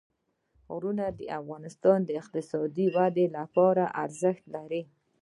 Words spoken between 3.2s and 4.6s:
لپاره ارزښت